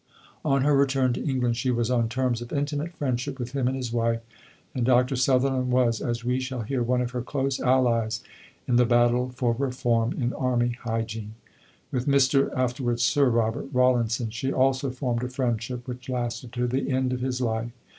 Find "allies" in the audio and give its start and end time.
7.59-8.23